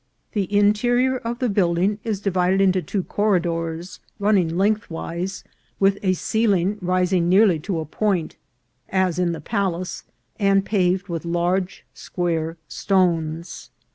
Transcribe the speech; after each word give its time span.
341 0.33 0.33
The 0.63 0.67
interior 0.67 1.17
of 1.17 1.37
the 1.37 1.47
building 1.47 1.99
is 2.03 2.19
divided 2.21 2.59
into 2.59 2.81
two 2.81 3.03
corri 3.03 3.39
dors, 3.39 3.99
running 4.17 4.57
lengthwise, 4.57 5.43
with 5.79 5.99
a 6.01 6.13
ceiling 6.13 6.79
rising 6.81 7.29
nearly 7.29 7.59
to 7.59 7.79
a 7.79 7.85
point, 7.85 8.35
as 8.89 9.19
in 9.19 9.31
the 9.31 9.39
palace, 9.39 10.03
and 10.39 10.65
paved 10.65 11.07
with 11.07 11.23
large 11.23 11.85
square 11.93 12.57
stones. 12.67 13.69